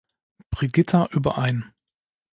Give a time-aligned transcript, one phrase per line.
[0.49, 1.71] Brigitta überein.